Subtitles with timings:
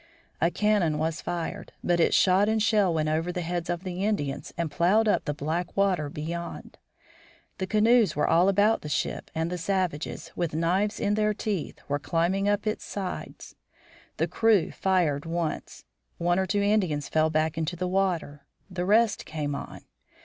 [0.41, 4.03] A cannon was fired, but its shot and shell went over the heads of the
[4.03, 6.79] Indians and plowed up the black water beyond.
[7.59, 11.81] The canoes were all about the ship and the savages, with knives in their teeth,
[11.87, 13.53] were climbing up its sides.
[14.17, 15.85] The crew fired once.
[16.17, 19.81] One or two Indians fell back into the water; the rest came on.